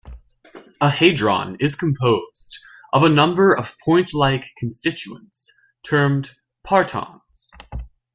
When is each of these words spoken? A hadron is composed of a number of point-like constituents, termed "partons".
A 0.81 0.89
hadron 0.89 1.57
is 1.59 1.75
composed 1.75 2.57
of 2.91 3.03
a 3.03 3.07
number 3.07 3.53
of 3.55 3.77
point-like 3.85 4.45
constituents, 4.57 5.53
termed 5.83 6.31
"partons". 6.65 7.51